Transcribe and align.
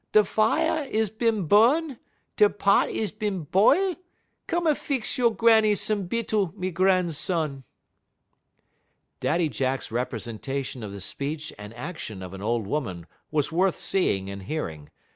Da 0.13 0.23
fier 0.23 0.87
is 0.89 1.11
bin 1.11 1.45
bu'n, 1.47 1.99
da 2.35 2.47
pot 2.49 2.89
is 2.89 3.11
bin 3.11 3.43
b'ile; 3.45 3.97
come 4.47 4.65
a 4.65 4.73
fix 4.73 5.15
you' 5.19 5.29
Granny 5.29 5.75
some 5.75 6.07
bittle, 6.07 6.51
me 6.57 6.71
gran'son.'" 6.71 7.63
Daddy 9.19 9.47
Jack's 9.47 9.91
representation 9.91 10.81
of 10.81 10.91
the 10.91 11.01
speech 11.01 11.53
and 11.55 11.71
action 11.75 12.23
of 12.23 12.33
an 12.33 12.41
old 12.41 12.65
woman 12.65 13.05
was 13.29 13.51
worth 13.51 13.75
seeing 13.75 14.27
and 14.27 14.41
hearing. 14.41 14.89